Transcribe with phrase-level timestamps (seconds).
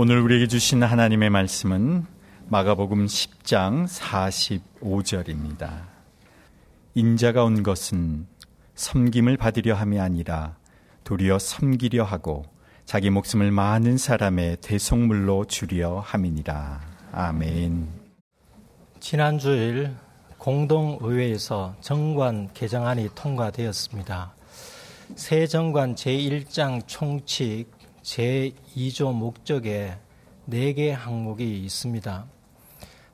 [0.00, 2.06] 오늘 우리에게 주신 하나님의 말씀은
[2.46, 5.86] 마가복음 10장 45절입니다.
[6.94, 8.28] 인자가 온 것은
[8.76, 10.56] 섬김을 받으려 함이 아니라
[11.02, 12.44] 도리어 섬기려 하고
[12.84, 16.80] 자기 목숨을 많은 사람의 대속물로 주려 함이니라.
[17.10, 17.88] 아멘.
[19.00, 19.96] 지난 주일
[20.38, 24.32] 공동의회에서 정관 개정안이 통과되었습니다.
[25.16, 27.77] 새 정관 제1장 총칙
[28.08, 29.98] 제2조 목적에
[30.48, 32.26] 4개 항목이 있습니다.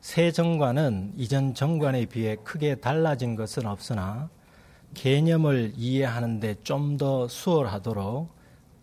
[0.01, 4.31] 새 정관은 이전 정관에 비해 크게 달라진 것은 없으나
[4.95, 8.33] 개념을 이해하는데 좀 더 수월하도록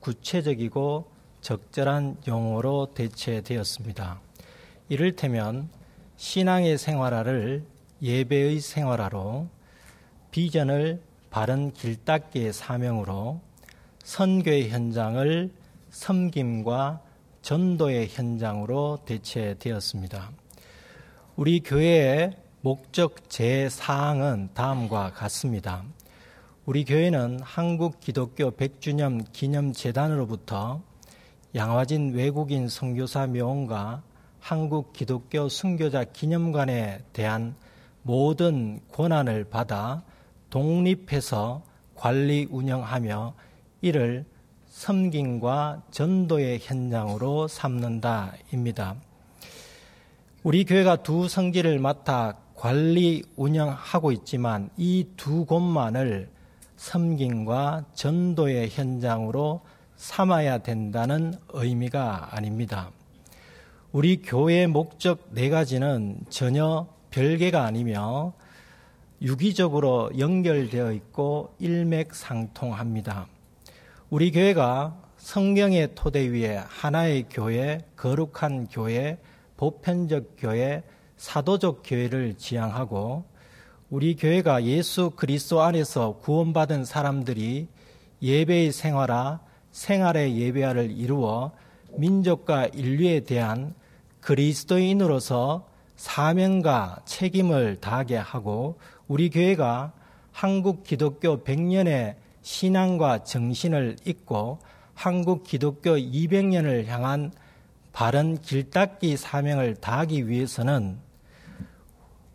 [0.01, 1.09] 구체적이고
[1.39, 4.19] 적절한 용어로 대체되었습니다.
[4.89, 5.69] 이를테면
[6.17, 7.63] 신앙의 생활화를
[8.01, 9.47] 예배의 생활화로
[10.31, 13.39] 비전을 바른 길닦기의 사명으로
[14.03, 15.60] 선교의 현장을
[15.91, 17.01] 섬김과
[17.41, 20.31] 전도의 현장으로 대체되었습니다.
[21.35, 25.83] 우리 교회의 목적 제4항은 다음과 같습니다.
[26.65, 30.81] 우리 교회는 한국 기독교 100주년 기념재단으로부터
[31.55, 34.03] 양화진 외국인 선교사 묘원과
[34.39, 37.55] 한국 기독교 순교자 기념관에 대한
[38.03, 40.03] 모든 권한을 받아
[40.49, 41.63] 독립해서
[41.95, 43.33] 관리 운영하며
[43.81, 44.25] 이를
[44.71, 48.95] 섬김과 전도의 현장으로 삼는다입니다.
[50.43, 56.29] 우리 교회가 두 성지를 맡아 관리 운영하고 있지만 이 두 곳만을
[56.77, 59.61] 섬김과 전도의 현장으로
[59.97, 62.91] 삼아야 된다는 의미가 아닙니다.
[63.91, 68.33] 우리 교회의 목적 네 가지는 전혀 별개가 아니며
[69.21, 73.27] 유기적으로 연결되어 있고 일맥상통합니다.
[74.11, 79.17] 우리 교회가 성경의 토대 위에 하나의 교회, 거룩한 교회,
[79.55, 80.83] 보편적 교회,
[81.15, 83.23] 사도적 교회를 지향하고
[83.89, 87.69] 우리 교회가 예수 그리스도 안에서 구원받은 사람들이
[88.21, 89.39] 예배의 생활화,
[89.71, 91.53] 생활의 예배화를 이루어
[91.95, 93.73] 민족과 인류에 대한
[94.19, 99.93] 그리스도인으로서 사명과 책임을 다하게 하고 우리 교회가
[100.33, 104.59] 한국 기독교 100년의 신앙과 정신을 잇고
[104.93, 107.31] 한국 기독교 200년을 향한
[107.93, 110.97] 바른 길닦기 사명을 다하기 위해서는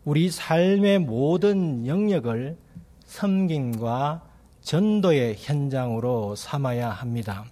[0.05, 2.57] 우리 삶의 모든 영역을
[3.05, 4.23] 섬김과
[4.61, 7.45] 전도의 현장으로 삼아야 합니다.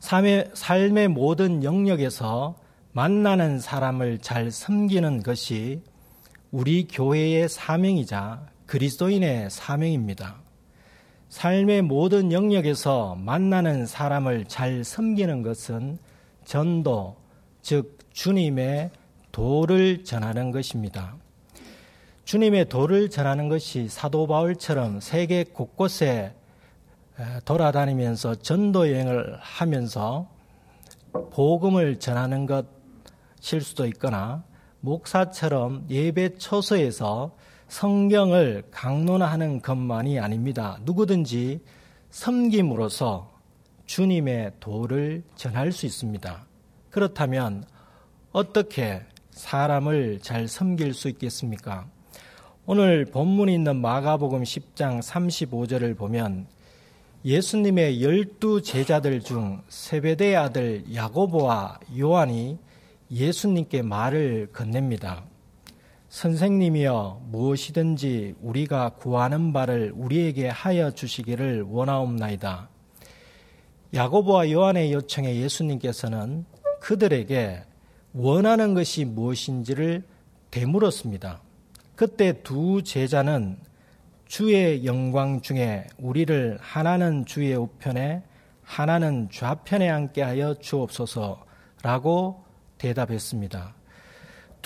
[0.00, 2.56] 삶의, 삶의 모든 영역에서
[2.92, 5.82] 만나는 사람을 잘 섬기는 것이
[6.50, 10.47] 우리 교회의 사명이자 그리스도인의 사명입니다.
[11.28, 15.98] 삶의 모든 영역에서 만나는 사람을 잘 섬기는 것은
[16.44, 17.16] 전도,
[17.60, 18.90] 즉 주님의
[19.30, 21.16] 도를 전하는 것입니다.
[22.24, 26.34] 주님의 도를 전하는 것이 사도 바울처럼 세계 곳곳에
[27.44, 30.28] 돌아다니면서 전도 여행을 하면서
[31.30, 34.44] 복음을 전하는 것일 수도 있거나
[34.80, 37.32] 목사처럼 예배 처소에서
[37.68, 40.78] 성경을 강론하는 것만이 아닙니다.
[40.84, 41.60] 누구든지
[42.10, 43.30] 섬김으로써
[43.84, 46.46] 주님의 도를 전할 수 있습니다.
[46.90, 47.64] 그렇다면
[48.32, 51.86] 어떻게 사람을 잘 섬길 수 있겠습니까?
[52.66, 56.46] 오늘 본문이 있는 마가복음 10장 35절을 보면
[57.24, 62.58] 예수님의 열두 제자들 중 세베대의 아들 야고보와 요한이
[63.10, 65.24] 예수님께 말을 건넵니다.
[66.08, 72.70] 선생님이여 무엇이든지 우리가 구하는 바를 우리에게 하여 주시기를 원하옵나이다.
[73.92, 76.46] 야고보와 요한의 요청에 예수님께서는
[76.80, 77.62] 그들에게
[78.14, 80.02] 원하는 것이 무엇인지를
[80.50, 81.42] 되물었습니다.
[81.94, 83.58] 그때 두 제자는
[84.26, 88.22] 주의 영광 중에 우리를 하나는 주의 우편에
[88.62, 92.44] 하나는 좌편에 앉게 하여 주옵소서라고
[92.78, 93.77] 대답했습니다.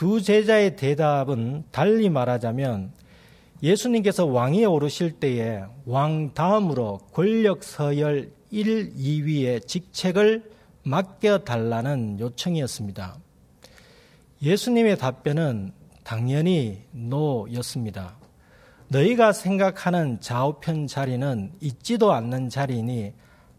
[0.03, 2.91] 두 제자의 대답은 달리 말하자면
[3.63, 10.51] 예수님께서 왕위에 오르실 때에 왕 다음으로 권력 서열 1, 2위의 직책을
[10.83, 13.17] 맡겨달라는 요청이었습니다.
[14.43, 15.71] 예수님의 답변은
[16.03, 18.17] 당연히 노였습니다.
[18.89, 23.13] 너희가 생각하는 좌우편 자리는 있지도 않는 자리니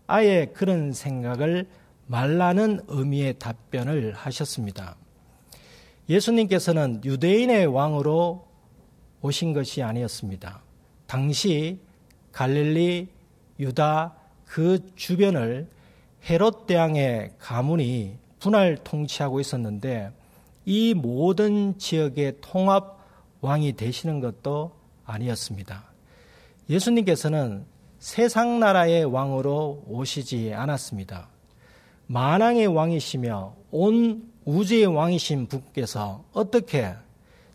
[0.08, 1.70] 아예 그런 생각을
[2.08, 4.98] 말라는 의미의 답변을 하셨습니다.
[6.10, 8.46] 예수님께서는 유대인의 왕으로
[9.22, 10.62] 오신 것이 아니었습니다.
[11.08, 11.80] 당시
[12.32, 13.08] 갈릴리,
[13.60, 14.16] 유다
[14.46, 15.70] 그 주변을
[16.30, 20.12] 헤롯 대왕의 가문이 분할 통치하고 있었는데
[20.66, 23.00] 이 모든 지역의 통합
[23.42, 24.72] 왕이 되시는 것도
[25.06, 25.84] 아니었습니다.
[26.70, 27.66] 예수님께서는
[28.00, 31.30] 세상 나라의 왕으로 오시지 않았습니다.
[32.08, 36.94] 만왕의 왕이시며 온 우주의 왕이신 분께서 어떻게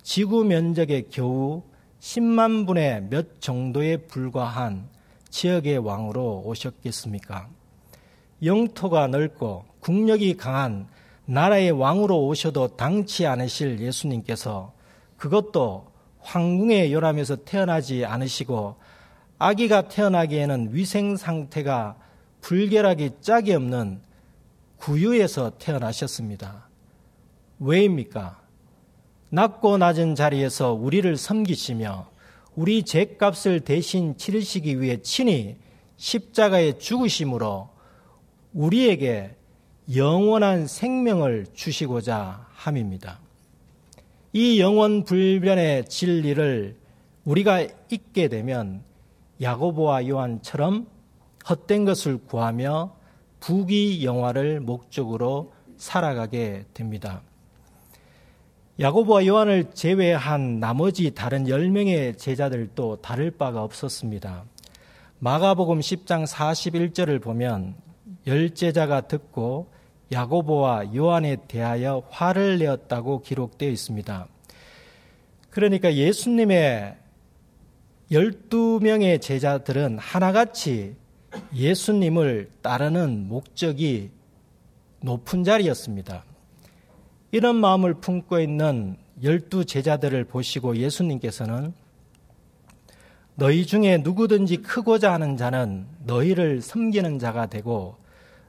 [0.03, 1.63] 지구 면적의 겨우
[2.01, 4.89] 10만 분의 몇 정도에 불과한
[5.29, 7.49] 지역의 왕으로 오셨겠습니까?
[8.43, 10.87] 영토가 넓고 국력이 강한
[11.27, 14.73] 나라의 왕으로 오셔도 당치 않으실 예수님께서
[15.19, 15.89] 그것도
[16.21, 18.77] 황궁의 요람에서 태어나지 않으시고
[19.39, 21.97] 아기가 태어나기에는 위생 상태가
[22.41, 24.01] 불결하기 짝이 없는
[24.79, 26.68] 구유에서 태어나셨습니다.
[27.61, 28.41] 왜입니까?
[29.31, 32.09] 낮고 낮은 자리에서 우리를 섬기시며
[32.57, 35.57] 우리 죄값을 대신 치르시기 위해 친히
[35.97, 37.69] 십자가에 죽으심으로
[38.53, 39.37] 우리에게
[39.95, 43.21] 영원한 생명을 주시고자 함입니다.
[44.33, 46.77] 이 영원 불변의 진리를
[47.25, 48.83] 우리가 잊게 되면
[49.41, 50.87] 야고보와 요한처럼
[51.49, 52.95] 헛된 것을 구하며
[53.41, 57.23] 부귀 영화를 목적으로 살아가게 됩니다.
[58.81, 64.45] 야고보와 요한을 제외한 나머지 다른 10명의 제자들도 다를 바가 없었습니다.
[65.19, 67.75] 마가복음 10장 41절을 보면
[68.29, 69.69] 열 제자가 듣고
[70.13, 74.29] 야고보와 요한에 대하여 화를 내었다고 기록되어 있습니다.
[75.51, 76.95] 그러니까 예수님의
[78.13, 80.95] 12명의 제자들은 하나같이
[81.53, 84.11] 예수님을 따르는 목적이
[85.01, 86.28] 높은 자리였습니다.
[87.31, 91.75] 이런 마음을 품고 있는 열두 제자들을 보시고 예수님께서는
[93.35, 97.97] 너희 중에 누구든지 크고자 하는 자는 너희를 섬기는 자가 되고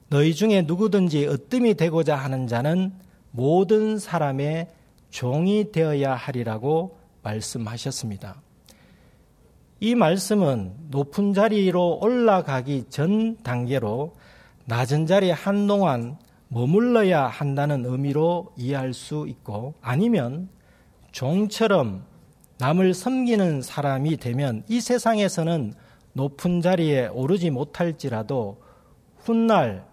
[0.09, 2.93] 너희 중에 누구든지 으뜸이 되고자 하는 자는
[3.31, 4.69] 모든 사람의
[5.09, 8.41] 종이 되어야 하리라고 말씀하셨습니다.
[9.81, 14.15] 이 말씀은 높은 자리로 올라가기 전 단계로
[14.65, 16.17] 낮은 자리에 한동안
[16.49, 20.49] 머물러야 한다는 의미로 이해할 수 있고 아니면
[21.11, 22.03] 종처럼
[22.57, 25.73] 남을 섬기는 사람이 되면 이 세상에서는
[26.13, 28.61] 높은 자리에 오르지 못할지라도
[29.17, 29.85] 훗날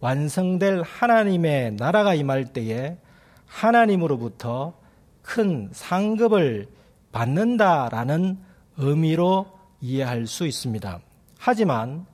[0.00, 2.98] 완성될 하나님의 나라가 임할 때에
[3.46, 4.74] 하나님으로부터
[5.22, 6.68] 큰 상급을
[7.12, 8.38] 받는다라는
[8.76, 9.46] 의미로
[9.80, 11.00] 이해할 수 있습니다.
[11.38, 12.06] 하지만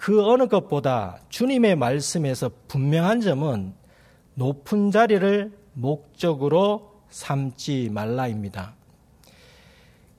[0.00, 3.74] 그 어느 것보다 주님의 말씀에서 분명한 점은
[4.32, 8.74] 높은 자리를 목적으로 삼지 말라입니다.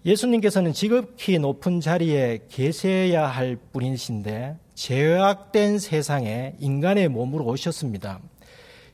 [0.06, 8.20] 예수님께서는 지극히 높은 자리에 계세야 할 뿐이신데 죄악된 세상에 인간의 몸으로 오셨습니다.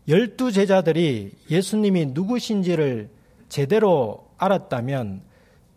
[0.07, 3.10] 열두 제자들이 예수님이 누구신지를
[3.50, 5.19] 제대로 알았다면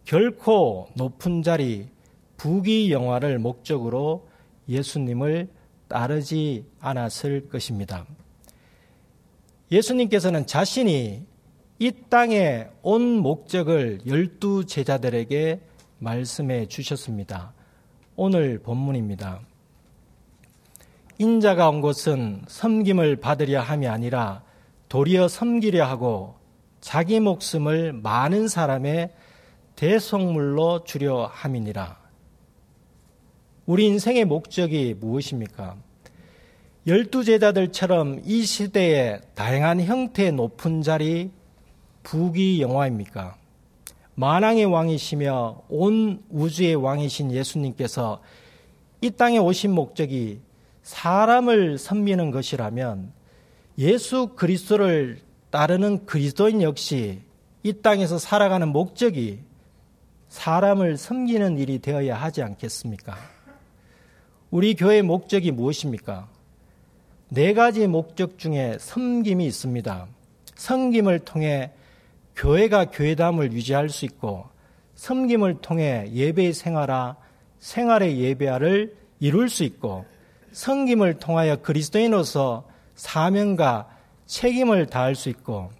[0.05, 1.89] 결코 높은 자리,
[2.37, 4.30] 부귀 영화를 목적으로
[4.71, 5.49] 예수님을
[5.89, 8.07] 따르지 않았을 것입니다.
[9.71, 11.27] 예수님께서는 자신이
[11.79, 15.61] 이 땅에 온 목적을 열두 제자들에게
[15.99, 17.53] 말씀해 주셨습니다.
[18.17, 19.41] 오늘 본문입니다.
[21.19, 24.43] 인자가 온 것은 섬김을 받으려 함이 아니라
[24.89, 26.37] 도리어 섬기려 하고
[26.81, 29.11] 자기 목숨을 많은 사람의
[29.77, 32.00] 대속물로 주려 함이니라.
[33.71, 35.77] 우리 인생의 목적이 무엇입니까?
[36.89, 41.31] 열두 제자들처럼 이 시대에 다양한 형태의 높은 자리,
[42.03, 43.37] 부귀 영화입니까?
[44.17, 48.21] 만왕의 왕이시며 온 우주의 왕이신 예수님께서
[49.03, 50.41] 이 땅에 오신 목적이
[50.83, 53.12] 사람을 섬기는 것이라면
[53.79, 57.21] 예수 그리스도를 따르는 그리스도인 역시
[57.62, 59.39] 이 땅에서 살아가는 목적이
[60.27, 63.39] 사람을 섬기는 일이 되어야 하지 않겠습니까?
[64.50, 66.28] 우리 교회의 목적이 무엇입니까?
[67.28, 70.09] 네 가지 목적 중에 섬김이 있습니다.
[70.57, 71.71] 섬김을 통해
[72.35, 74.49] 교회가 교회담을 유지할 수 있고
[74.97, 77.16] 섬김을 통해 예배 생활화,
[77.61, 80.04] 생활의 예배화를 이룰 수 있고
[80.50, 82.66] 섬김을 통하여 그리스도인으로서
[82.97, 83.88] 사명과
[84.26, 85.71] 책임을 다할 수 있고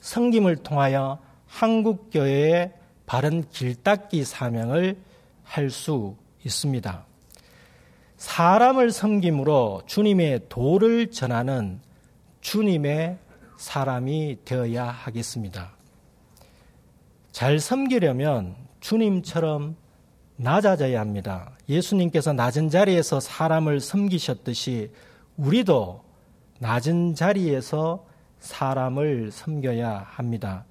[0.00, 2.74] 섬김을 통하여 한국 교회의
[3.06, 4.98] 바른 길닦기 사명을
[5.44, 7.13] 할 수 있습니다.
[8.24, 11.78] 사람을 섬김으로 주님의 도를 전하는
[12.40, 13.18] 주님의
[13.58, 15.72] 사람이 되어야 하겠습니다.
[17.32, 19.76] 잘 섬기려면 주님처럼
[20.36, 21.52] 낮아져야 합니다.
[21.68, 24.90] 예수님께서 낮은 자리에서 사람을 섬기셨듯이
[25.36, 26.02] 우리도
[26.60, 28.06] 낮은 자리에서
[28.40, 30.64] 사람을 섬겨야 합니다.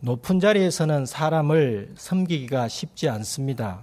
[0.00, 3.82] 높은 자리에서는 사람을 섬기기가 쉽지 않습니다.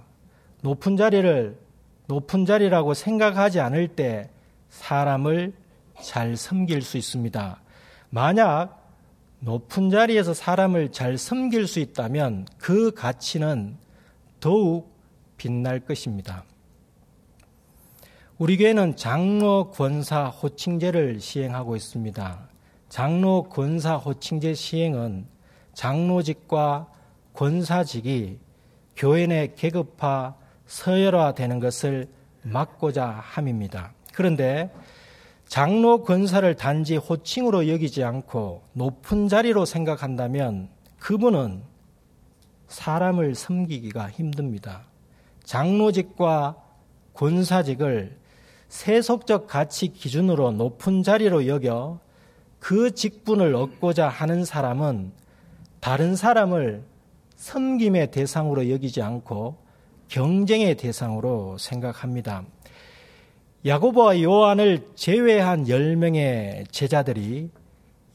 [0.60, 1.69] 높은 자리를
[2.10, 4.30] 높은 자리라고 생각하지 않을 때
[4.68, 5.52] 사람을
[6.02, 7.62] 잘 섬길 수 있습니다.
[8.10, 8.80] 만약
[9.38, 13.76] 높은 자리에서 사람을 잘 섬길 수 있다면 그 가치는
[14.40, 14.92] 더욱
[15.36, 16.42] 빛날 것입니다.
[18.38, 22.48] 우리 교회는 장로 권사 호칭제를 시행하고 있습니다.
[22.88, 25.26] 장로 권사 호칭제 시행은
[25.74, 26.88] 장로직과
[27.34, 28.40] 권사직이
[28.96, 30.39] 교회 내 계급화,
[30.70, 32.06] 서열화되는 것을
[32.42, 33.92] 막고자 함입니다.
[34.14, 34.72] 그런데
[35.46, 40.68] 장로 권사를 단지 호칭으로 여기지 않고 높은 자리로 생각한다면
[41.00, 41.62] 그분은
[42.68, 44.82] 사람을 섬기기가 힘듭니다.
[45.42, 46.56] 장로직과
[47.14, 48.16] 권사직을
[48.68, 51.98] 세속적 가치 기준으로 높은 자리로 여겨
[52.60, 55.10] 그 직분을 얻고자 하는 사람은
[55.80, 56.84] 다른 사람을
[57.34, 59.69] 섬김의 대상으로 여기지 않고
[60.10, 62.42] 경쟁의 대상으로 생각합니다.
[63.64, 67.50] 야고보와 요한을 제외한 10명의 제자들이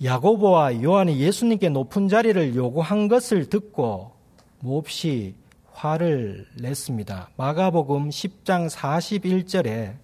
[0.03, 4.11] 야고보와 요한이 예수님께 높은 자리를 요구한 것을 듣고
[4.59, 5.35] 몹시
[5.71, 7.29] 화를 냈습니다.
[7.37, 9.95] 마가복음 10장 41절에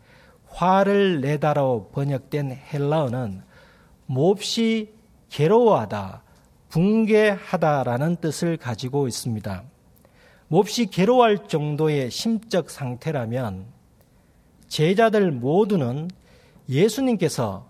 [0.47, 3.41] 화를 내다로 번역된 헬라어는
[4.05, 4.93] 몹시
[5.29, 6.23] 괴로워하다,
[6.69, 9.70] 붕괴하다라는 뜻을 가지고 있습니다.
[10.51, 13.67] 몹시 괴로워할 정도의 심적 상태라면
[14.67, 16.09] 제자들 모두는
[16.67, 17.69] 예수님께서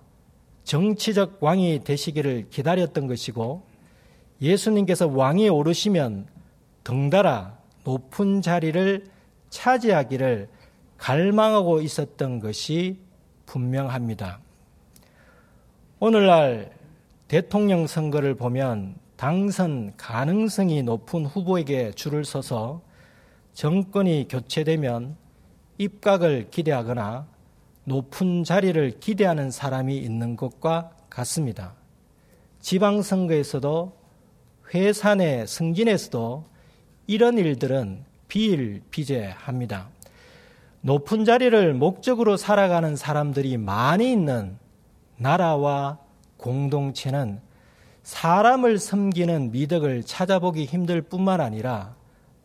[0.64, 3.62] 정치적 왕이 되시기를 기다렸던 것이고
[4.42, 6.26] 예수님께서 왕이 오르시면
[6.84, 9.06] 덩달아 높은 자리를
[9.52, 10.50] 차지하기를
[10.98, 12.98] 갈망하고 있었던 것이
[13.46, 14.40] 분명합니다.
[16.00, 16.72] 오늘날
[17.28, 22.82] 대통령 선거를 보면 당선 가능성이 높은 후보에게 줄을 서서
[23.54, 25.16] 정권이 교체되면
[25.78, 27.28] 입각을 기대하거나
[27.84, 31.76] 높은 자리를 기대하는 사람이 있는 것과 같습니다.
[32.62, 33.96] 지방선거에서도
[34.74, 36.46] 회사 내 승진에서도
[37.06, 39.90] 이런 일들은 비일비재합니다.
[40.82, 44.58] 높은 자리를 목적으로 살아가는 사람들이 많이 있는
[45.18, 46.00] 나라와
[46.38, 47.51] 공동체는
[48.04, 51.96] 사람을 섬기는 미덕을 찾아보기 힘들 뿐만 아니라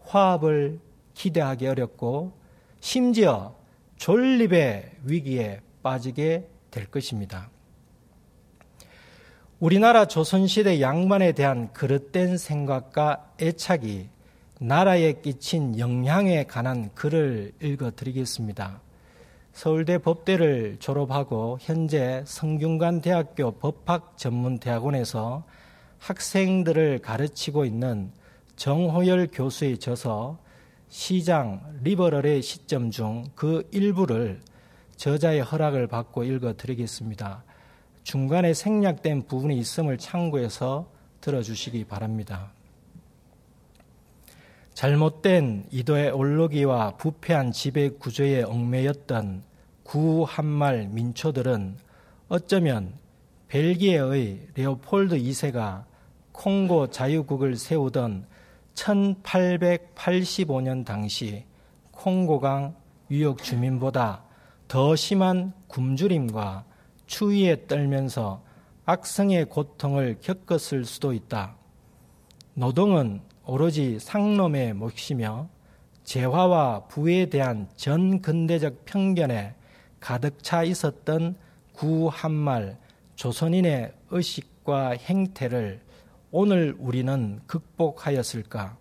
[0.04, 0.80] 화합을
[1.14, 2.32] 기대하기 어렵고
[2.80, 3.54] 심지어
[3.96, 7.48] 존립의 위기에 빠지게 될 것입니다.
[9.58, 14.08] 우리나라 조선시대 양반에 대한 그릇된 생각과 애착이
[14.60, 18.80] 나라에 끼친 영향에 관한 글을 읽어 드리겠습니다.
[19.56, 25.44] 서울대 법대를 졸업하고 현재 성균관대학교 법학전문대학원에서
[25.98, 28.12] 학생들을 가르치고 있는
[28.56, 30.38] 정호열 교수의 저서
[30.90, 34.42] 시장 리버럴의 시점 중 그 일부를
[34.96, 37.42] 저자의 허락을 받고 읽어 드리겠습니다.
[38.02, 40.86] 중간에 생략된 부분이 있음을 참고해서
[41.22, 42.52] 들어주시기 바랍니다.
[44.76, 49.42] 잘못된 이도의 올로기와 부패한 지배 구조에 얽매였던
[49.82, 51.78] 구한말 민초들은
[52.28, 52.92] 어쩌면
[53.48, 55.84] 벨기에의 레오폴드 2세가
[56.32, 58.26] 콩고 자유국을 세우던
[58.74, 61.46] 1885년 당시
[61.92, 62.76] 콩고강
[63.10, 64.24] 유역 주민보다
[64.68, 66.66] 더 심한 굶주림과
[67.06, 68.42] 추위에 떨면서
[68.84, 71.56] 악성의 고통을 겪었을 수도 있다.
[72.52, 75.48] 노동은 오로지 상놈의 몫이며
[76.04, 79.54] 재화와 부에 대한 전 근대적 편견에
[80.00, 81.36] 가득 차 있었던
[81.72, 82.78] 구한말
[83.16, 85.80] 조선인의 의식과 행태를
[86.30, 88.76] 오늘 우리는 극복하였을까?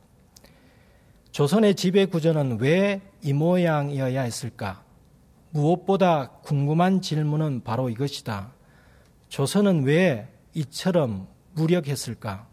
[1.31, 4.83] 조선의 지배 구조는 왜 이 모양이어야 했을까?
[5.49, 8.51] 무엇보다 궁금한 질문은 바로 이것이다.
[9.29, 12.47] 조선은 왜 이처럼 무력했을까?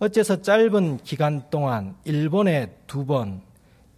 [0.00, 3.42] 어째서 짧은 기간 동안 일본에 두 번,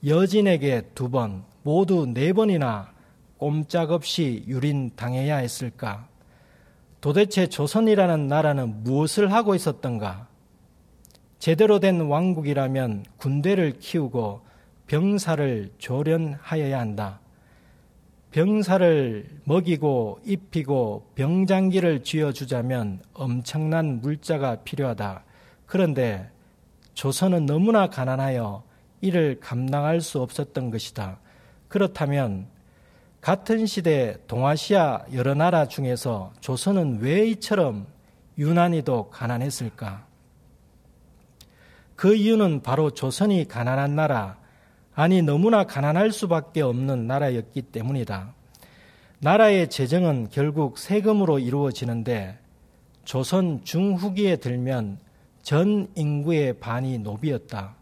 [0.05, 2.93] 여진에게 두 번, 모두 네 번이나
[3.39, 6.09] 꼼짝없이 유린당해야 했을까?
[7.01, 10.27] 도대체 조선이라는 나라는 무엇을 하고 있었던가?
[11.39, 14.41] 제대로 된 왕국이라면 군대를 키우고
[14.89, 17.21] 병사를 조련하여야 한다.
[18.33, 25.25] 병사를 먹이고 입히고 병장기를 쥐어주자면 엄청난 물자가 필요하다.
[25.73, 26.29] 그런데
[26.93, 28.63] 조선은 너무나 가난하여
[29.01, 31.19] 이를 감당할 수 없었던 것이다.
[31.69, 32.47] 그렇다면
[33.23, 37.87] 같은 시대 동아시아 여러 나라 중에서 조선은 왜 이처럼
[38.37, 40.05] 유난히도 가난했을까?
[41.97, 44.37] 그 이유는 바로 조선이 가난한 나라,
[44.95, 48.35] 아니 너무나 가난할 수밖에 없는 나라였기 때문이다.
[49.21, 52.39] 나라의 재정은 결국 세금으로 이루어지는데
[53.07, 54.99] 조선 중후기에 들면
[55.43, 57.75] 전 인구의 반이 노비였다.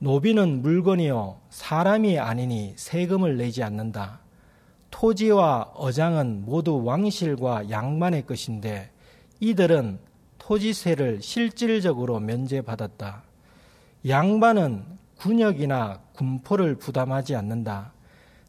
[0.00, 4.20] 노비는 물건이요 사람이 아니니 세금을 내지 않는다.
[4.90, 8.90] 토지와 어장은 모두 왕실과 양반의 것인데
[9.40, 9.98] 이들은
[10.38, 13.22] 토지세를 실질적으로 면제받았다.
[14.08, 14.84] 양반은
[15.18, 17.92] 군역이나 군포를 부담하지 않는다.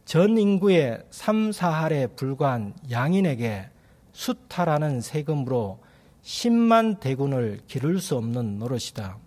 [0.06, 3.70] 전 인구의 3, 4할에 불과한 양인에게
[4.14, 5.80] 수타라는 세금으로
[6.24, 9.18] 10만 대군을 기를 수 없는 노릇이다.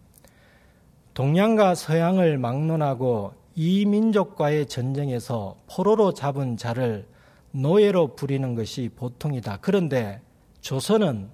[1.15, 7.07] 동양과 서양을 막론하고 이 민족과의 전쟁에서 포로로 잡은 자를
[7.53, 9.59] 노예로 부리는 것이 보통이다.
[9.61, 10.21] 그런데
[10.61, 11.31] 조선은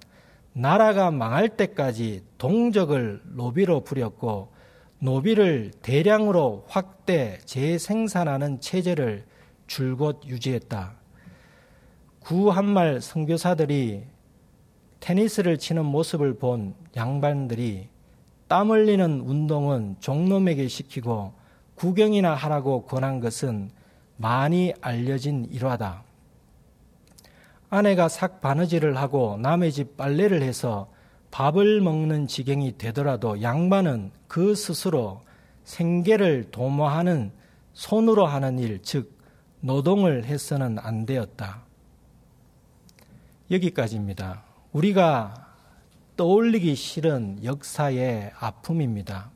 [0.53, 4.51] 나라가 망할 때까지 동적을 노비로 부렸고
[4.99, 9.25] 노비를 대량으로 확대 재생산하는 체제를
[9.65, 10.93] 줄곧 유지했다.
[12.19, 14.03] 구한말 선교사들이
[15.01, 17.89] 테니스를 치는 모습을 본 양반들이
[18.47, 21.33] 땀 흘리는 운동은 종놈에게 시키고
[21.75, 23.71] 구경이나 하라고 권한 것은
[24.17, 26.03] 많이 알려진 일화다.
[27.69, 30.91] 아내가 삭 바느질을 하고 남의 집 빨래를 해서
[31.31, 35.21] 밥을 먹는 지경이 되더라도 양반은 그 스스로
[35.63, 37.31] 생계를 도모하는
[37.73, 39.17] 손으로 하는 일, 즉,
[39.61, 41.63] 노동을 해서는 안 되었다.
[43.49, 44.50] 여기까지입니다.
[44.73, 45.33] 우리가
[46.15, 49.31] 떠올리기 싫은 역사의 아픔입니다.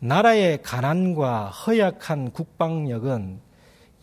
[0.00, 3.40] 나라의 가난과 허약한 국방력은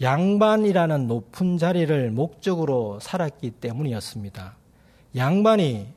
[0.01, 4.55] 양반이라는 높은 자리를 목적으로 살았기 때문이었습니다.
[5.15, 5.87] 양반이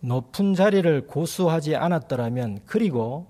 [0.00, 3.26] 높은 자리를 고수하지 않았더라면 그리고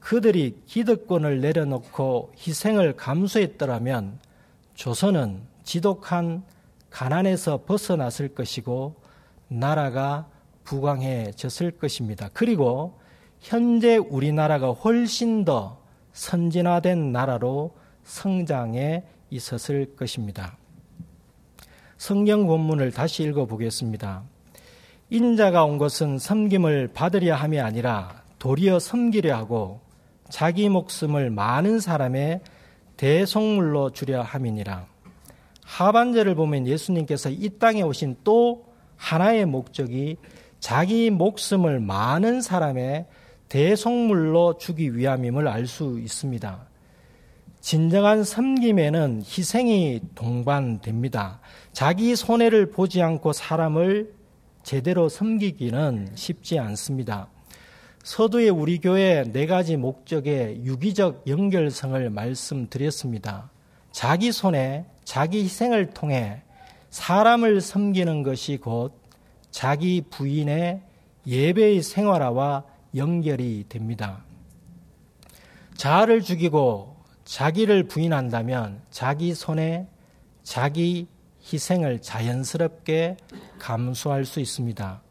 [0.00, 4.18] 그들이 기득권을 내려놓고 희생을 감수했더라면
[4.74, 6.42] 조선은 지독한
[6.90, 9.05] 가난에서 벗어났을 것이고
[9.48, 10.28] 나라가
[10.64, 12.28] 부강해졌을 것입니다.
[12.32, 12.98] 그리고
[13.40, 15.78] 현재 우리나라가 훨씬 더
[16.12, 20.56] 선진화된 나라로 성장해 있었을 것입니다.
[21.98, 24.22] 성경 본문을 다시 읽어보겠습니다.
[25.10, 29.80] 인자가 온 것은 섬김을 받으려 함이 아니라 도리어 섬기려 하고
[30.28, 32.40] 자기 목숨을 많은 사람의
[32.96, 34.86] 대속물로 주려 함이니라.
[35.64, 38.64] 하반절을 보면 예수님께서 이 땅에 오신 또
[38.96, 40.16] 하나의 목적이
[40.60, 43.06] 자기 목숨을 많은 사람의
[43.48, 46.66] 대속물로 주기 위함임을 알 수 있습니다.
[47.60, 51.40] 진정한 섬김에는 희생이 동반됩니다.
[51.72, 54.14] 자기 손해를 보지 않고 사람을
[54.62, 57.28] 제대로 섬기기는 쉽지 않습니다.
[58.04, 63.50] 서두에 우리 교회 네 가지 목적의 유기적 연결성을 말씀드렸습니다.
[63.90, 66.42] 자기 손에 자기 희생을 통해
[66.96, 68.98] 사람을 섬기는 것이 곧
[69.50, 70.80] 자기 부인의
[71.26, 74.24] 예배의 생활화와 연결이 됩니다.
[75.74, 79.86] 자아를 죽이고 자기를 부인한다면 자기 손에
[80.42, 81.06] 자기
[81.52, 83.18] 희생을 자연스럽게
[83.58, 85.02] 감수할 수 있습니다.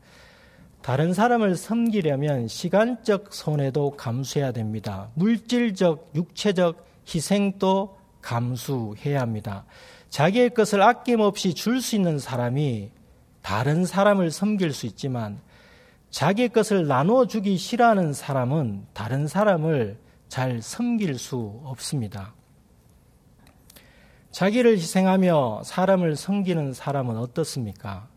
[0.81, 5.11] 다른 사람을 섬기려면 시간적 손해도 감수해야 됩니다.
[5.13, 9.65] 물질적, 육체적 희생도 감수해야 합니다.
[10.15, 12.89] 자기의 것을 아낌없이 줄 수 있는 사람이
[13.41, 15.41] 다른 사람을 섬길 수 있지만
[16.10, 19.97] 자기의 것을 나누어 주기 싫어하는 사람은 다른 사람을
[20.30, 22.34] 잘 섬길 수 없습니다.
[24.32, 28.08] 자기를 희생하며 사람을 섬기는 사람은 어떻습니까?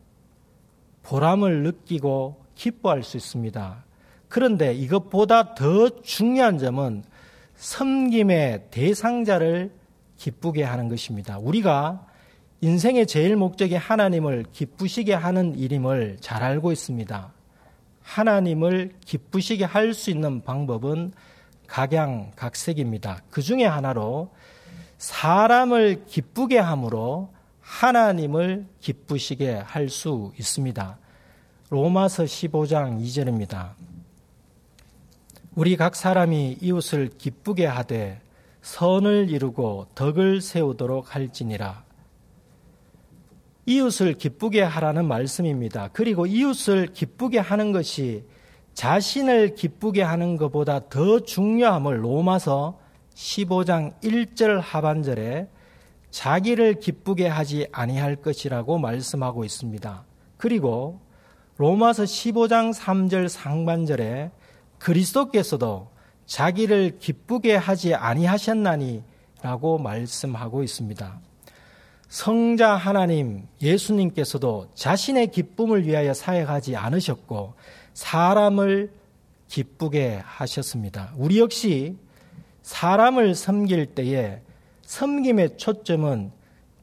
[1.02, 3.84] 보람을 느끼고 기뻐할 수 있습니다.
[4.28, 7.02] 그런데 이것보다 더 중요한 점은
[7.56, 9.77] 섬김의 대상자를
[10.18, 11.38] 기쁘게 하는 것입니다.
[11.38, 12.06] 우리가
[12.60, 17.32] 인생의 제일 목적이 하나님을 기쁘시게 하는 일임을 잘 알고 있습니다.
[18.02, 21.12] 하나님을 기쁘시게 할 수 있는 방법은
[21.66, 23.22] 각양각색입니다.
[23.30, 24.30] 그 중에 하나로
[24.98, 30.98] 사람을 기쁘게 함으로 하나님을 기쁘시게 할 수 있습니다.
[31.70, 33.72] 로마서 15장 2절입니다.
[35.54, 38.20] 우리 각 사람이 이웃을 기쁘게 하되
[38.62, 41.84] 선을 이루고 덕을 세우도록 할지니라.
[43.66, 45.90] 이웃을 기쁘게 하라는 말씀입니다.
[45.92, 48.24] 그리고 이웃을 기쁘게 하는 것이
[48.72, 52.78] 자신을 기쁘게 하는 것보다 더 중요함을 로마서
[53.14, 55.48] 15장 1절 하반절에
[56.10, 60.04] 자기를 기쁘게 하지 아니할 것이라고 말씀하고 있습니다.
[60.36, 61.00] 그리고
[61.58, 64.30] 로마서 15장 3절 상반절에
[64.78, 65.90] 그리스도께서도
[66.28, 69.02] 자기를 기쁘게 하지 아니하셨나니
[69.42, 71.20] 라고 말씀하고 있습니다.
[72.08, 77.54] 성자 하나님 예수님께서도 자신의 기쁨을 위하여 사역하지 않으셨고
[77.94, 78.92] 사람을
[79.48, 81.12] 기쁘게 하셨습니다.
[81.16, 81.96] 우리 역시
[82.62, 84.42] 사람을 섬길 때에
[84.82, 86.30] 섬김의 초점은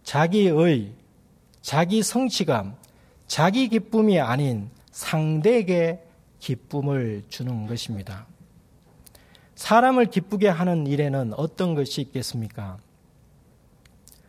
[0.03, 0.91] 자기의
[1.62, 2.75] 자기 성취감,
[3.27, 5.99] 자기 기쁨이 아닌 상대에게
[6.39, 8.27] 기쁨을 주는 것입니다.
[9.55, 12.77] 사람을 기쁘게 하는 일에는 어떤 것이 있겠습니까?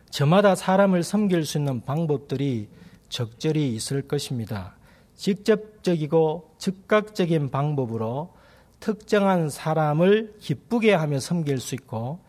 [0.09, 2.69] 저마다 사람을 섬길 수 있는 방법들이
[3.09, 4.75] 적절히 있을 것입니다.
[5.15, 8.33] 직접적이고 즉각적인 방법으로
[8.79, 12.19] 특정한 사람을 기쁘게 하며 섬길 수 있고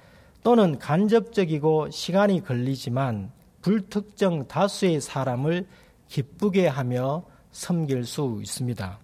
[0.43, 3.31] 또는 간접적이고 시간이 걸리지만
[3.61, 5.67] 불특정 다수의 사람을
[6.09, 8.99] 기쁘게 하며 섬길 수 있습니다.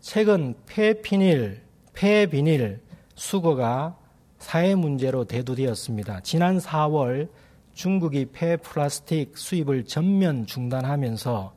[0.00, 1.65] 최근 폐피닐,
[1.96, 2.80] 폐비닐
[3.14, 3.96] 수거가
[4.38, 6.20] 사회 문제로 대두되었습니다.
[6.20, 7.28] 지난 4월
[7.72, 11.54] 중국이 폐플라스틱 수입을 전면 중단하면서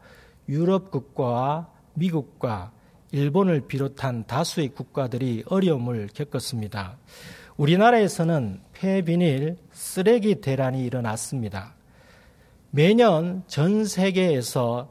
[0.47, 2.71] 유럽 국가와 미국과
[3.11, 6.97] 일본을 비롯한 다수의 국가들이 어려움을 겪었습니다.
[7.57, 11.75] 우리나라에서는 폐비닐 쓰레기 대란이 일어났습니다.
[12.71, 14.89] 매년 전 세계에서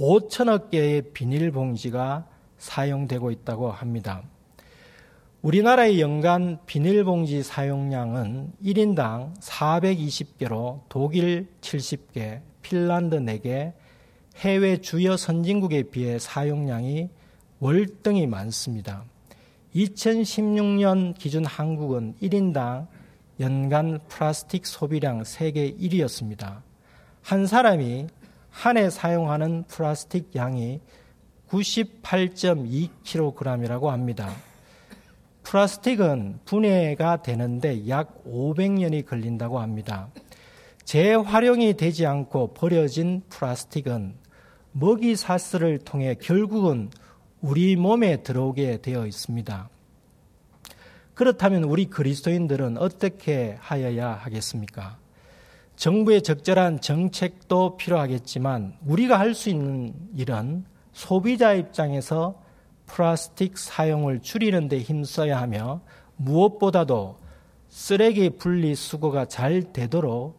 [0.00, 2.26] 5천억 개의 비닐봉지가
[2.58, 4.22] 사용되고 있다고 합니다.
[5.42, 13.72] 우리나라의 연간 비닐봉지 사용량은 1인당 420개로 독일 70개, 핀란드 4개,
[14.36, 17.08] 해외 주요 선진국에 비해 사용량이
[17.58, 19.02] 월등히 많습니다.
[19.74, 22.86] 2016년 기준 한국은 1인당
[23.40, 26.62] 연간 플라스틱 소비량 세계 1위였습니다.
[27.20, 28.06] 한 사람이
[28.48, 30.80] 한 해 사용하는 플라스틱 양이
[31.48, 34.30] 98.2kg이라고 합니다.
[35.42, 40.08] 플라스틱은 분해가 되는데 약 500년이 걸린다고 합니다.
[40.84, 44.14] 재활용이 되지 않고 버려진 플라스틱은
[44.72, 46.90] 먹이 사슬을 통해 결국은
[47.40, 49.68] 우리 몸에 들어오게 되어 있습니다.
[51.14, 54.98] 그렇다면 우리 그리스도인들은 어떻게 하여야 하겠습니까?
[55.76, 62.41] 정부의 적절한 정책도 필요하겠지만 우리가 할 수 있는 일은 소비자 입장에서
[62.92, 65.80] 플라스틱 사용을 줄이는 데 힘써야 하며
[66.16, 67.16] 무엇보다도
[67.68, 70.38] 쓰레기 분리 수거가 잘 되도록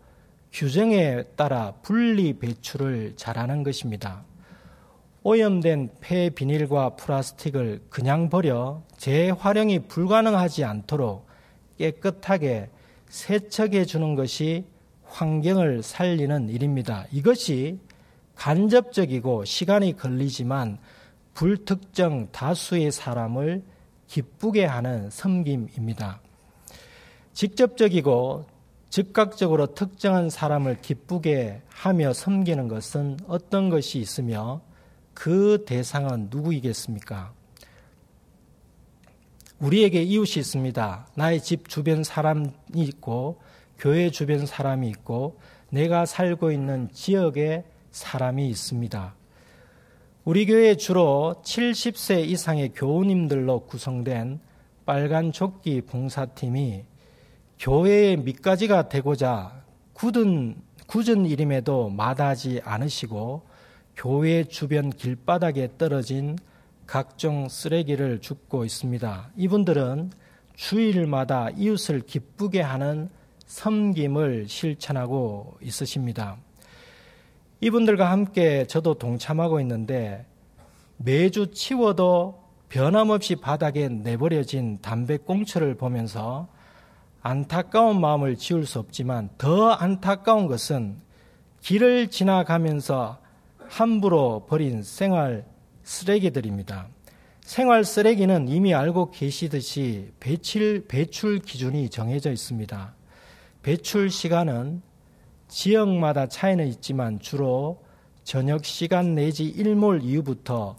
[0.52, 4.24] 규정에 따라 분리 배출을 잘하는 것입니다.
[5.24, 11.26] 오염된 폐 비닐과 플라스틱을 그냥 버려 재활용이 불가능하지 않도록
[11.80, 12.70] 깨끗하게
[13.10, 14.66] 세척해 주는 것이
[15.06, 17.08] 환경을 살리는 일입니다.
[17.12, 17.80] 이것이
[18.36, 20.78] 간접적이고 시간이 걸리지만
[21.34, 23.64] 불특정 다수의 사람을
[24.08, 26.22] 기쁘게 하는 섬김입니다.
[27.34, 28.46] 직접적이고
[28.90, 34.62] 즉각적으로 특정한 사람을 기쁘게 하며 섬기는 것은 어떤 것이 있으며
[35.16, 37.34] 그 대상은 누구이겠습니까?
[39.60, 41.08] 우리에게 이웃이 있습니다.
[41.16, 43.42] 나의 집 주변 사람이 있고,
[43.80, 49.16] 교회 주변 사람이 있고, 내가 살고 있는 지역에 사람이 있습니다.
[50.26, 54.40] 우리 교회 주로 70세 이상의 교우님들로 구성된
[54.86, 56.86] 빨간 조끼 봉사팀이
[57.60, 60.56] 교회의 밑가지가 되고자 굳은,
[60.88, 63.42] 굳은 이름에도 마다하지 않으시고
[63.98, 66.38] 교회 주변 길바닥에 떨어진
[66.88, 69.30] 각종 쓰레기를 줍고 있습니다.
[69.36, 70.12] 이분들은
[70.56, 73.10] 주일마다 이웃을 기쁘게 하는
[73.46, 76.38] 섬김을 실천하고 있으십니다.
[77.62, 80.26] 이분들과 함께 저도 동참하고 있는데
[80.98, 86.48] 매주 치워도 변함없이 바닥에 내버려진 담배꽁초를 보면서
[87.22, 90.98] 안타까운 마음을 지울 수 없지만 더 안타까운 것은
[91.62, 93.20] 길을 지나가면서
[93.70, 95.46] 함부로 버린 생활
[95.84, 96.88] 쓰레기들입니다.
[97.42, 102.94] 생활 쓰레기는 이미 알고 계시듯이 배출, 배출 기준이 정해져 있습니다.
[103.62, 104.82] 배출 시간은
[105.54, 107.84] 지역마다 차이는 있지만 주로
[108.24, 110.78] 저녁 시간 내지 일몰 이후부터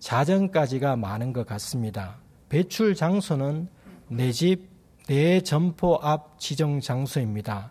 [0.00, 2.16] 자정까지가 많은 것 같습니다.
[2.48, 3.68] 배출 장소는
[4.08, 4.68] 내 집,
[5.06, 7.70] 내 점포 앞 지정 장소입니다.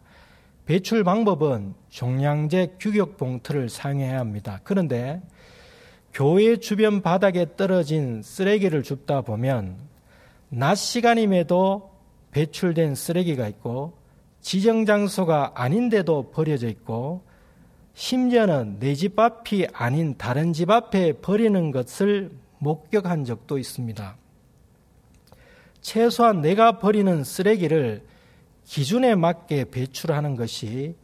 [0.65, 4.61] 배출 방법은 종량제 규격 봉투를 사용해야 합니다.
[4.63, 5.21] 그런데
[6.13, 9.75] 교회 주변 바닥에 떨어진 쓰레기를 줍다 보면
[10.47, 11.91] 낮 시간임에도
[12.31, 14.04] 배출된 쓰레기가 있고
[14.45, 17.23] 지정 장소가 아닌데도 버려져 있고
[17.95, 22.29] 심지어는 내 집 앞이 아닌 다른 집 앞에 버리는 것을
[22.59, 24.15] 목격한 적도 있습니다.
[25.81, 28.03] 최소한 내가 버리는 쓰레기를
[28.65, 30.95] 기준에 맞게 배출하는 것이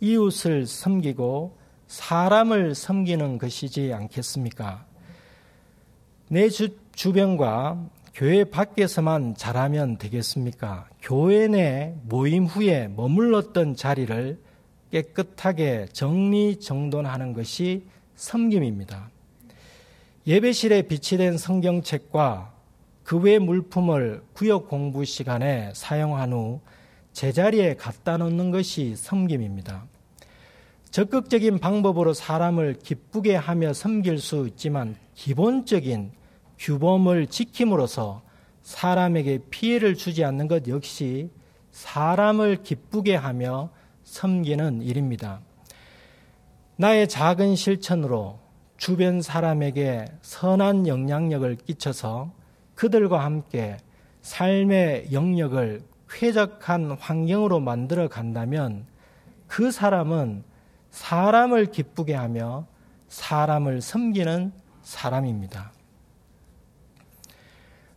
[0.00, 4.86] 이웃을 섬기고 사람을 섬기는 것이지 않겠습니까?
[6.30, 7.78] 내 주, 주변과
[8.14, 10.88] 교회 밖에서만 잘하면 되겠습니까?
[11.06, 14.40] 교회 내 모임 후에 머물렀던 자리를
[14.90, 17.84] 깨끗하게 정리정돈하는 것이
[18.16, 19.08] 섬김입니다.
[20.26, 22.52] 예배실에 비치된 성경책과
[23.04, 26.60] 그 외 물품을 구역 공부 시간에 사용한 후
[27.12, 29.86] 제자리에 갖다 놓는 것이 섬김입니다.
[30.90, 36.10] 적극적인 방법으로 사람을 기쁘게 하며 섬길 수 있지만 기본적인
[36.58, 38.25] 규범을 지킴으로써
[38.66, 41.30] 사람에게 피해를 주지 않는 것 역시
[41.70, 43.70] 사람을 기쁘게 하며
[44.02, 45.38] 섬기는 일입니다.
[46.74, 48.40] 나의 작은 실천으로
[48.76, 52.32] 주변 사람에게 선한 영향력을 끼쳐서
[52.74, 53.76] 그들과 함께
[54.22, 58.84] 삶의 영역을 쾌적한 환경으로 만들어 간다면
[59.46, 60.42] 그 사람은
[60.90, 62.66] 사람을 기쁘게 하며
[63.06, 64.52] 사람을 섬기는
[64.82, 65.75] 사람입니다.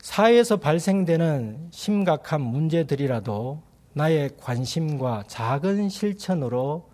[0.09, 3.61] 사회에서 발생되는 심각한 문제들이라도
[3.93, 6.89] 나의 관심과 작은 실천으로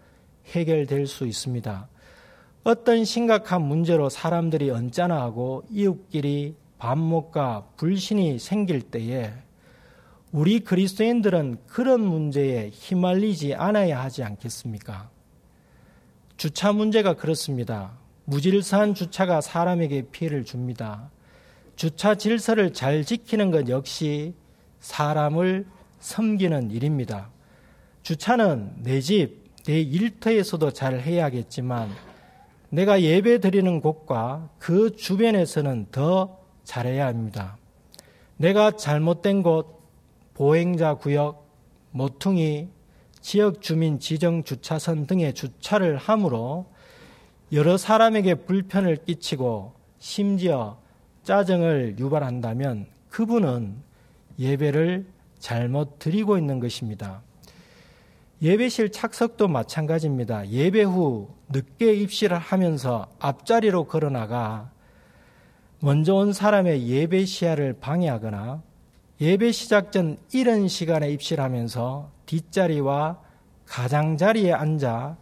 [0.47, 1.87] 해결될 수 있습니다.
[2.65, 9.31] 어떤 심각한 문제로 사람들이 언짢아하고 이웃끼리 반목과 불신이 생길 때에
[10.33, 15.09] 우리 그리스도인들은 그런 문제에 휘말리지 않아야 하지 않겠습니까?
[16.35, 17.93] 주차 문제가 그렇습니다.
[18.25, 21.11] 무질서한 주차가 사람에게 피해를 줍니다.
[21.75, 24.33] 주차 질서를 잘 지키는 것 역시
[24.79, 25.65] 사람을
[25.99, 27.29] 섬기는 일입니다.
[28.03, 31.89] 주차는 내 집, 내 일터에서도 잘 해야겠지만
[32.69, 37.57] 내가 예배 드리는 곳과 그 주변에서는 더 잘해야 합니다.
[38.37, 39.81] 내가 잘못된 곳,
[40.33, 41.47] 보행자 구역,
[41.91, 42.67] 모퉁이,
[43.21, 46.67] 지역 주민 지정 주차선 등의 주차를 함으로
[47.51, 50.77] 여러 사람에게 불편을 끼치고 심지어
[51.25, 53.75] 짜증을 유발한다면 그분은
[54.39, 55.05] 예배를
[55.39, 57.21] 잘못 드리고 있는 것입니다.
[58.41, 60.49] 예배실 착석도 마찬가지입니다.
[60.49, 64.69] 예배 후 늦게 입실을 하면서 앞자리로 걸어나가
[65.79, 68.61] 먼저 온 사람의 예배 시야를 방해하거나
[69.21, 73.19] 예배 시작 전 이른 시간에 입실하면서 뒷자리와
[73.65, 75.17] 가장자리에 앉아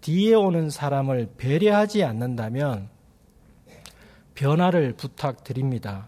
[0.00, 2.88] 뒤에 오는 사람을 배려하지 않는다면
[4.36, 6.06] 변화를 부탁드립니다.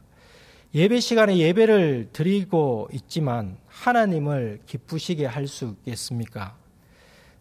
[0.75, 6.55] 예배 시간에 예배를 드리고 있지만 하나님을 기쁘시게 할 수 있겠습니까?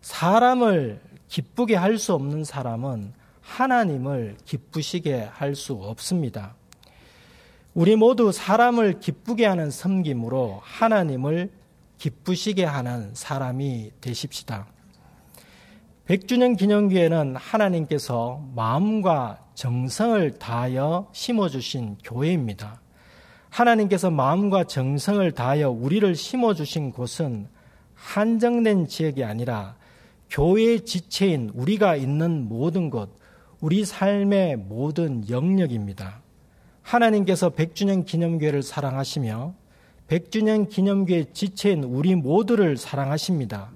[0.02, 6.56] 사람을 기쁘게 할 수 없는 사람은 하나님을 기쁘시게 할 수 없습니다.
[7.74, 11.52] 우리 모두 사람을 기쁘게 하는 섬김으로 하나님을
[11.98, 14.68] 기쁘시게 하는 사람이 되십시다.
[16.06, 22.80] 백주년 기념교회는 하나님께서 마음과 정성을 다하여 심어주신 교회입니다.
[23.50, 27.48] 하나님께서 마음과 정성을 다하여 우리를 심어주신 곳은
[27.96, 29.76] 한정된 지역이 아니라
[30.30, 33.18] 교회의 지체인 우리가 있는 모든 곳,
[33.60, 36.22] 우리 삶의 모든 영역입니다.
[36.84, 39.56] 하나님께서 100주년 기념교회를 사랑하시며
[40.08, 43.72] 100주년 기념교회 지체인 우리 모두를 사랑하십니다.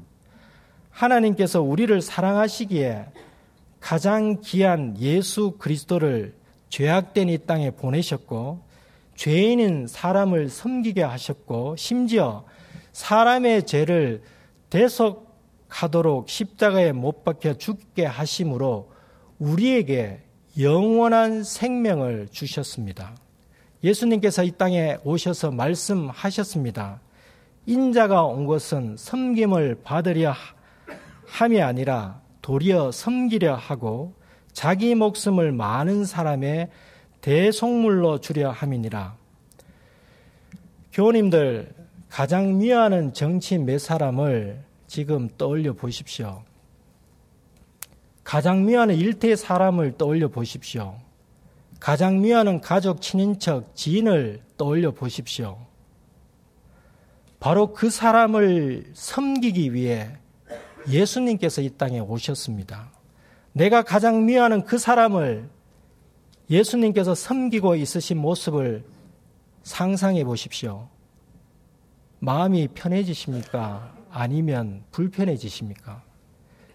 [0.92, 3.08] 하나님께서 우리를 사랑하시기에
[3.82, 6.34] 가장 귀한 예수 그리스도를
[6.70, 8.62] 죄악된 이 땅에 보내셨고
[9.16, 12.46] 죄인인 사람을 섬기게 하셨고 심지어
[12.94, 14.22] 사람의 죄를
[14.70, 18.92] 대속하도록 십자가에 못 박혀 죽게 하심으로
[19.40, 20.22] 우리에게
[20.60, 23.16] 영원한 생명을 주셨습니다.
[23.84, 27.02] 예수님께서 이 땅에 오셔서 말씀하셨습니다.
[27.66, 30.34] 인자가 온 것은 섬김을 받으려
[31.26, 34.14] 함이 아니라 도리어 섬기려 하고
[34.52, 36.70] 자기 목숨을 많은 사람의
[37.22, 39.16] 대속물로 주려 함이니라.
[40.92, 41.74] 교우님들
[42.10, 46.44] 가장 미워하는 정치 몇 사람을 지금 떠올려 보십시오.
[48.24, 50.98] 가장 미워하는 일대 사람을 떠올려 보십시오.
[51.80, 55.58] 가장 미워하는 가족, 친인척, 지인을 떠올려 보십시오.
[57.40, 60.18] 바로 그 사람을 섬기기 위해
[60.90, 62.92] 예수님께서 이 땅에 오셨습니다.
[63.54, 65.50] 내가 가장 미워하는 그 사람을
[66.50, 68.84] 예수님께서 섬기고 있으신 모습을
[69.64, 70.88] 상상해 보십시오.
[72.20, 73.94] 마음이 편해지십니까?
[74.12, 76.04] 아니면 불편해지십니까?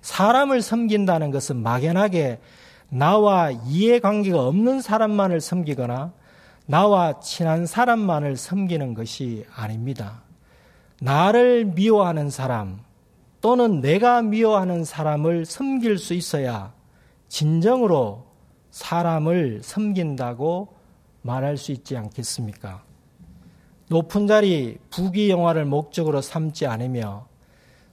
[0.01, 2.41] 사람을 섬긴다는 것은 막연하게
[2.89, 6.13] 나와 이해관계가 없는 사람만을 섬기거나
[6.67, 10.23] 나와 친한 사람만을 섬기는 것이 아닙니다.
[11.01, 12.86] 나를 미워하는 사람
[13.47, 16.75] 또는 내가 미워하는 사람을 섬길 수 있어야
[17.29, 18.25] 진정으로
[18.73, 20.75] 사람을 섬긴다고
[21.23, 22.83] 말할 수 있지 않겠습니까?
[23.89, 27.29] 높은 자리 부귀 영화를 목적으로 삼지 않으며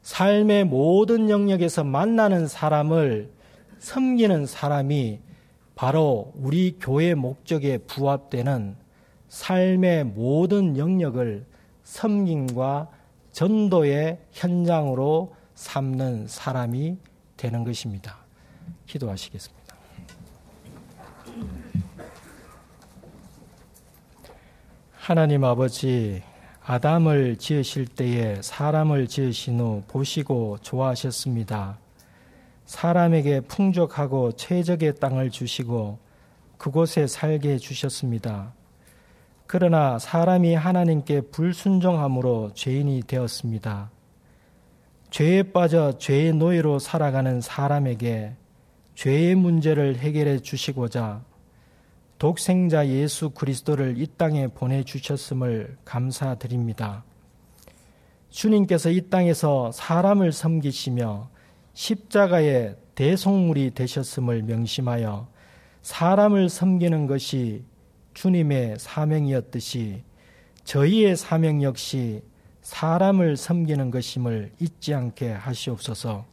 [0.01, 3.29] 삶의 모든 영역에서 만나는 사람을
[3.77, 5.19] 섬기는 사람이
[5.75, 8.75] 바로 우리 교회 목적에 부합되는
[9.27, 11.45] 삶의 모든 영역을
[11.83, 12.89] 섬김과
[13.33, 16.97] 전도의 현장으로 삼는 사람이
[17.37, 18.17] 되는 것입니다.
[18.85, 19.63] 기도하시겠습니다.
[24.93, 26.23] 하나님 아버지,
[26.63, 31.77] 아담을 지으실 때에 사람을 지으신 후 보시고 좋아하셨습니다.
[32.65, 35.99] 사람에게 풍족하고 최적의 땅을 주시고
[36.57, 38.53] 그곳에 살게 해주셨습니다.
[39.45, 43.91] 그러나 사람이 하나님께 불순종함으로 죄인이 되었습니다.
[45.13, 48.33] 죄에 빠져 죄의 노예로 살아가는 사람에게
[48.95, 51.23] 죄의 문제를 해결해 주시고자
[52.17, 57.03] 독생자 예수 그리스도를 이 땅에 보내주셨음을 감사드립니다.
[58.31, 61.29] 주님께서 이 땅에서 사람을 섬기시며
[61.73, 65.27] 십자가의 대속물이 되셨음을 명심하여
[65.83, 67.63] 사람을 섬기는 것이
[68.15, 70.01] 주님의 사명이었듯이
[70.63, 72.23] 저희의 사명 역시
[72.63, 76.25] 사람을 섬기는 것임을 잊지 않게 하시옵소서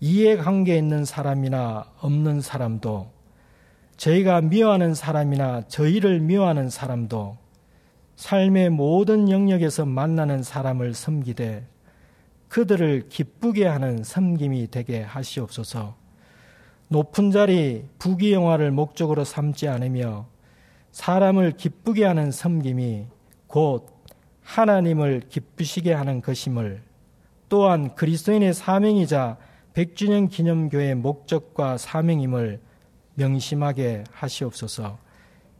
[0.00, 3.10] 이해관계 있는 사람이나 없는 사람도
[3.96, 7.38] 저희가 미워하는 사람이나 저희를 미워하는 사람도
[8.16, 11.66] 삶의 모든 영역에서 만나는 사람을 섬기되
[12.48, 15.96] 그들을 기쁘게 하는 섬김이 되게 하시옵소서.
[16.88, 20.26] 높은 자리 부귀 영화를 목적으로 삼지 않으며
[20.92, 23.06] 사람을 기쁘게 하는 섬김이
[23.48, 23.95] 곧
[24.46, 26.80] 하나님을 기쁘시게 하는 것임을
[27.48, 29.36] 또한 그리스도인의 사명이자
[29.74, 32.60] 백주년 기념교회 목적과 사명임을
[33.14, 34.98] 명심하게 하시옵소서.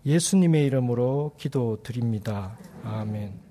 [0.06, 2.56] 예수님의 이름으로 기도드립니다.
[2.84, 3.45] 아멘.